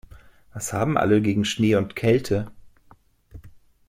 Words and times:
Was 0.51 0.73
haben 0.73 0.97
alle 0.97 1.21
gegen 1.21 1.45
Schnee 1.45 1.75
und 1.75 1.95
Kälte? 1.95 2.49